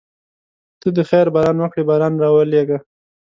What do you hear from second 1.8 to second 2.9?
باران راولېږه.